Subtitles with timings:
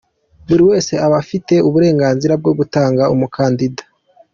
[0.47, 3.83] Buri wese aba afite uburenganzira bwo gutanga umukandida.